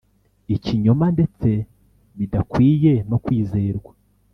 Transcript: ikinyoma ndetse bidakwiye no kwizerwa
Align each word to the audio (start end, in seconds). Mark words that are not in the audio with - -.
ikinyoma 0.55 1.05
ndetse 1.15 1.49
bidakwiye 2.17 2.93
no 3.09 3.17
kwizerwa 3.23 3.91